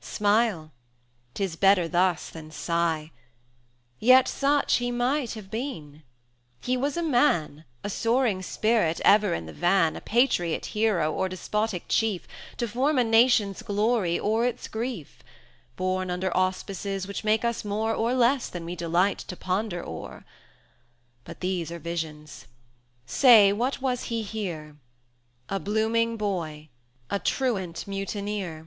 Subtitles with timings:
[0.00, 0.72] Smile;
[1.34, 3.12] 'tis better thus than sigh;
[4.00, 6.02] Yet such he might have been;
[6.60, 11.28] he was a man, A soaring spirit, ever in the van, A patriot hero or
[11.28, 12.26] despotic chief,[fm]
[12.56, 15.22] To form a nation's glory or its grief,
[15.76, 20.24] Born under auspices which make us more Or less than we delight to ponder o'er.
[21.22, 22.48] But these are visions;
[23.06, 24.74] say, what was he here?
[25.48, 26.68] A blooming boy,
[27.10, 28.66] a truant mutineer.